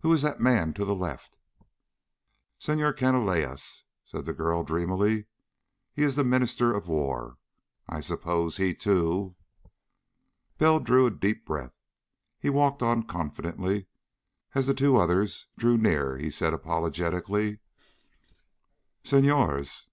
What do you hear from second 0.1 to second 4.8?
is the man to the left?" "Senhor Canalejas," said the girl